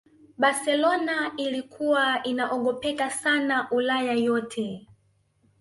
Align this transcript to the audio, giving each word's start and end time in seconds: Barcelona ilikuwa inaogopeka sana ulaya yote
Barcelona 0.37 1.31
ilikuwa 1.37 2.23
inaogopeka 2.23 3.09
sana 3.09 3.71
ulaya 3.71 4.13
yote 4.13 4.87